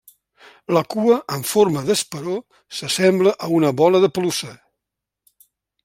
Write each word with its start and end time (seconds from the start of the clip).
La 0.77 0.81
cua 0.93 1.17
amb 1.35 1.49
forma 1.49 1.83
d'esperó 1.89 2.39
s'assembla 2.79 3.35
a 3.49 3.51
una 3.59 3.73
bola 3.83 4.05
de 4.07 4.11
pelussa. 4.17 4.51